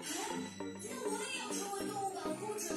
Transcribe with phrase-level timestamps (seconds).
[0.00, 0.04] 哎
[0.80, 2.74] 这我也要成为动物保护者，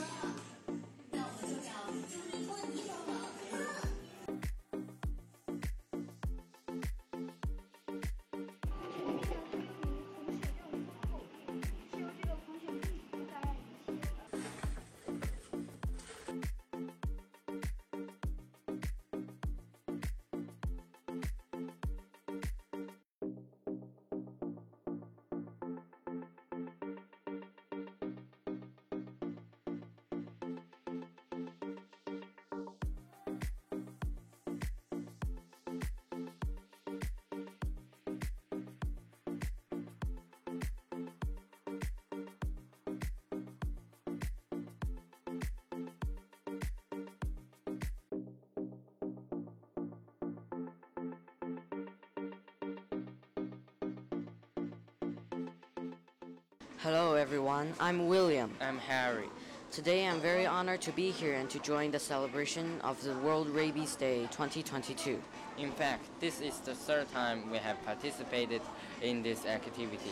[56.84, 58.51] Hello everyone, I'm William.
[58.60, 59.29] I'm Harry.
[59.70, 63.49] Today I'm very honored to be here and to join the celebration of the World
[63.49, 65.22] Rabies Day 2022.
[65.59, 68.63] In fact, this is the third time we have participated
[69.03, 70.09] in this activity.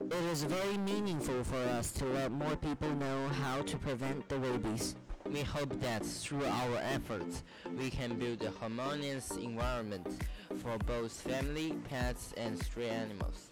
[0.00, 4.38] It is very meaningful for us to let more people know how to prevent the
[4.38, 4.94] rabies.
[5.26, 7.42] We hope that through our efforts,
[7.76, 10.06] we can build a harmonious environment
[10.62, 13.50] for both family, pets, and stray animals.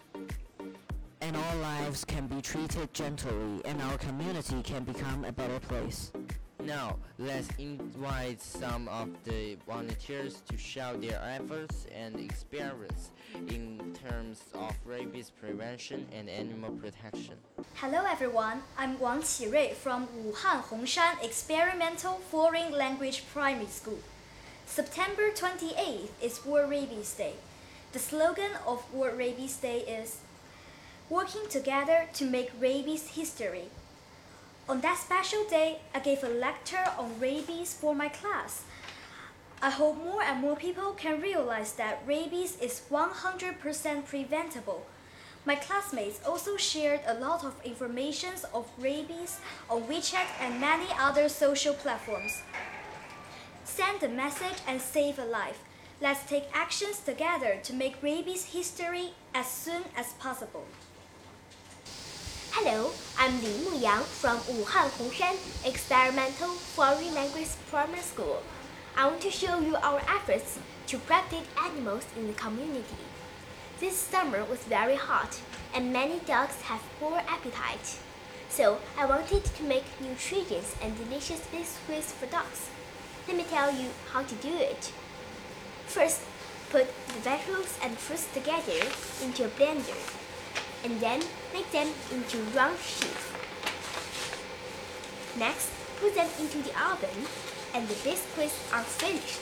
[1.23, 6.11] And all lives can be treated gently and our community can become a better place.
[6.61, 13.11] Now, let's invite some of the volunteers to share their efforts and experience
[13.47, 17.35] in terms of rabies prevention and animal protection.
[17.75, 23.99] Hello everyone, I'm Wang Qirui from Wuhan Hongshan Experimental Foreign Language Primary School.
[24.65, 27.35] September 28th is World Rabies Day.
[27.93, 30.17] The slogan of World Rabies Day is
[31.09, 33.65] Working Together to Make Rabies History.
[34.69, 38.63] On that special day, I gave a lecture on rabies for my class.
[39.61, 44.85] I hope more and more people can realize that rabies is 100% preventable.
[45.45, 51.27] My classmates also shared a lot of information of rabies on WeChat and many other
[51.27, 52.41] social platforms.
[53.65, 55.63] Send a message and save a life.
[56.01, 60.65] Let's take actions together to make rabies history as soon as possible.
[62.55, 68.43] Hello, I'm Li Muyang from Wuhan Hongshan Experimental Foreign Language Primary School.
[68.95, 73.01] I want to show you our efforts to protect animals in the community.
[73.79, 75.41] This summer was very hot
[75.73, 77.97] and many dogs have poor appetite.
[78.49, 82.69] So I wanted to make nutritious and delicious biscuits for dogs.
[83.27, 84.93] Let me tell you how to do it.
[85.87, 86.21] First,
[86.69, 88.85] put the vegetables and fruits together
[89.23, 90.22] into a blender
[90.83, 91.21] and then
[91.53, 93.31] make them into round sheets.
[95.37, 97.25] Next, put them into the oven
[97.73, 99.41] and the biscuits are finished.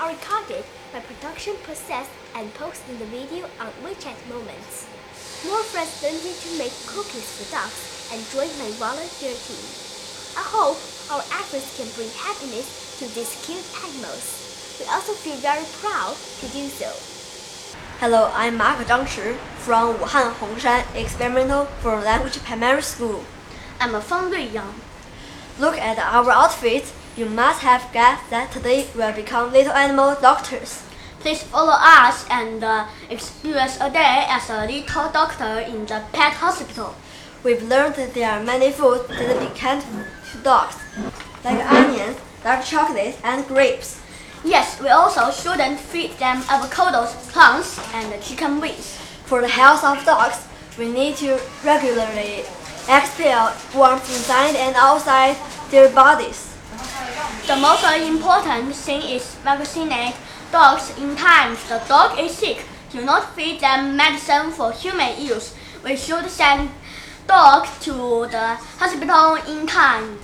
[0.00, 0.64] I recorded
[0.94, 4.86] my production process and posted the video on WeChat Moments.
[5.44, 7.82] More friends learned to make cookies for dogs
[8.14, 9.66] and joined my volunteer team.
[10.38, 10.78] I hope
[11.10, 14.78] our efforts can bring happiness to these cute animals.
[14.78, 17.17] We also feel very proud to do so.
[18.00, 23.24] Hello, I'm Mark Zhang Shi from Wuhan Hongshan Experimental Foreign Language Primary School.
[23.80, 24.72] I'm a Fang Rui Yang.
[25.58, 26.94] Look at our outfits.
[27.16, 30.84] You must have guessed that today we'll become little animal doctors.
[31.18, 36.34] Please follow us and uh, experience a day as a little doctor in the pet
[36.34, 36.94] hospital.
[37.42, 40.76] We've learned that there are many foods that be kind to dogs,
[41.44, 44.00] like onions, dark chocolate, and grapes.
[44.44, 48.96] Yes, we also shouldn't feed them avocados, plants, and chicken wings.
[49.26, 50.46] For the health of dogs,
[50.78, 52.44] we need to regularly
[52.88, 55.36] expel worms inside and outside
[55.70, 56.54] their bodies.
[57.46, 60.14] The most important thing is vaccinate
[60.52, 62.64] dogs in time the dog is sick.
[62.90, 65.54] Do not feed them medicine for human use.
[65.84, 66.70] We should send
[67.26, 70.18] dogs to the hospital in time.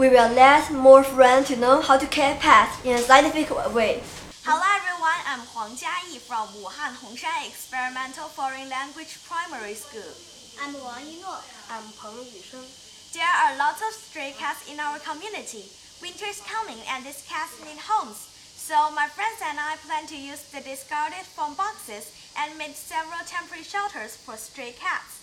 [0.00, 4.00] We will let more friends to know how to care pets in a scientific way.
[4.48, 10.08] Hello everyone, I'm Huang Jiayi from Wuhan Hongshan Experimental Foreign Language Primary School.
[10.56, 11.44] I'm Wang Yinor.
[11.68, 12.64] I'm Peng Yusheng.
[13.12, 15.68] There are lots of stray cats in our community.
[16.00, 18.24] Winter is coming and these cats need homes.
[18.56, 22.08] So my friends and I plan to use the discarded foam boxes
[22.40, 25.19] and made several temporary shelters for stray cats.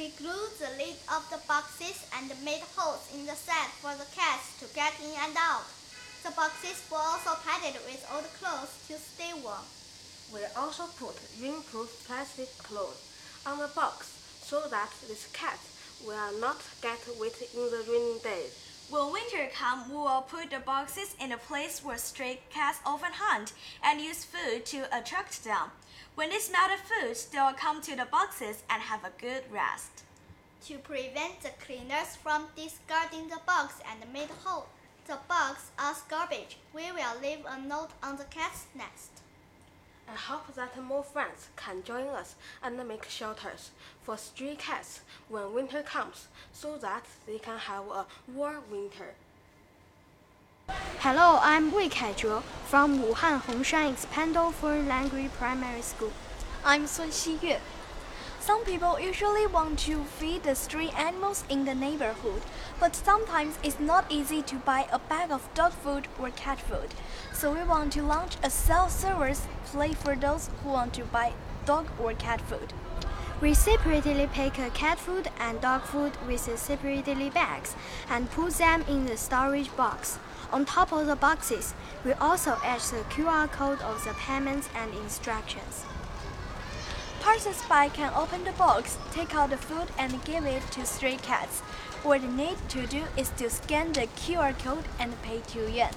[0.00, 4.08] We glued the lid of the boxes and made holes in the sand for the
[4.16, 5.68] cats to get in and out.
[6.24, 9.60] The boxes were also padded with old clothes to stay warm.
[10.32, 12.96] We also put rainproof plastic clothes
[13.44, 15.60] on the box so that this cat
[16.00, 18.69] will not get wet in the rainy days.
[18.90, 23.12] When winter comes, we will put the boxes in a place where stray cats often
[23.12, 23.52] hunt
[23.84, 25.70] and use food to attract them.
[26.16, 29.44] When they smell the food, they will come to the boxes and have a good
[29.48, 30.02] rest.
[30.66, 34.66] To prevent the cleaners from discarding the box and make hole
[35.06, 39.19] the box as garbage, we will leave a note on the cat's nest.
[40.10, 42.34] I hope that more friends can join us
[42.64, 43.70] and make shelters
[44.02, 49.14] for stray cats when winter comes so that they can have a warm winter.
[50.98, 56.12] Hello, I'm Wei Kaizhuo from Wuhan Hongshan Experimental Foreign Language Primary School.
[56.64, 57.58] I'm Sun Xiyue.
[58.40, 62.40] Some people usually want to feed the stray animals in the neighborhood,
[62.80, 66.94] but sometimes it's not easy to buy a bag of dog food or cat food.
[67.34, 71.34] So we want to launch a self-service place for those who want to buy
[71.66, 72.72] dog or cat food.
[73.42, 77.74] We separately pack cat food and dog food with separately bags
[78.08, 80.18] and put them in the storage box.
[80.50, 81.74] On top of the boxes,
[82.06, 85.84] we also add the QR code of the payments and instructions.
[87.20, 91.60] Passers-by can open the box, take out the food, and give it to stray cats.
[92.02, 95.92] What they need to do is to scan the QR code and pay 2 yuan.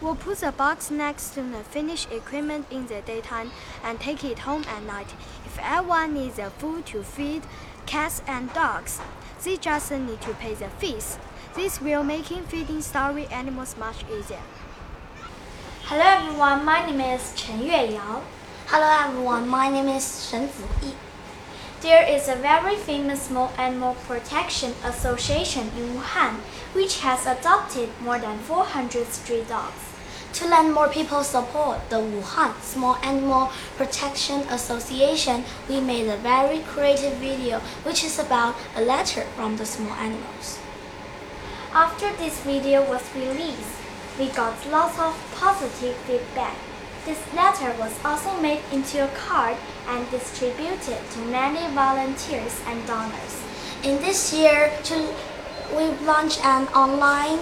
[0.00, 3.52] We'll put the box next to the finished equipment in the daytime
[3.82, 5.14] and take it home at night.
[5.44, 7.42] If everyone needs the food to feed
[7.84, 9.00] cats and dogs,
[9.44, 11.18] they just need to pay the fees.
[11.54, 14.42] This will make feeding starving animals much easier.
[15.84, 18.22] Hello everyone, my name is Chen Yueyao.
[18.68, 20.94] Hello everyone, my name is Shen Ziyi.
[21.82, 26.36] There is a very famous small animal protection association in Wuhan,
[26.72, 29.84] which has adopted more than 400 stray dogs.
[30.32, 36.60] To let more people support the Wuhan Small Animal Protection Association, we made a very
[36.60, 40.58] creative video which is about a letter from the small animals.
[41.74, 43.76] After this video was released,
[44.18, 46.56] we got lots of positive feedback.
[47.04, 49.56] This letter was also made into a card
[49.86, 53.42] and distributed to many volunteers and donors.
[53.82, 55.14] In this year, to,
[55.76, 57.40] we launched an online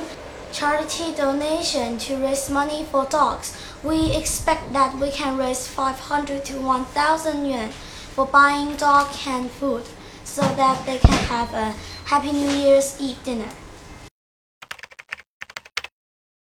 [0.53, 3.56] charity donation to raise money for dogs.
[3.85, 9.85] We expect that we can raise 500 to 1,000 yuan for buying dog canned food
[10.25, 11.75] so that they can have a
[12.06, 13.49] Happy New Year's Eve dinner.